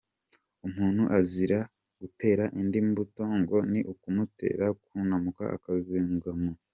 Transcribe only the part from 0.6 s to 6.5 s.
Umuntu azira gutera undi imbuto, ngo ni ukumutera kunanuka akazingama.